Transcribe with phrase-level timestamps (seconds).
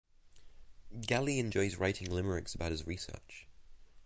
[1.01, 3.45] Galli enjoys writing limericks about his research.